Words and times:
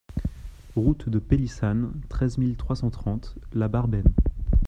Route 0.75 1.09
de 1.09 1.19
Pélissanne, 1.19 1.93
treize 2.09 2.39
mille 2.39 2.57
trois 2.57 2.75
cent 2.75 2.89
trente 2.89 3.35
La 3.53 3.67
Barben 3.67 4.03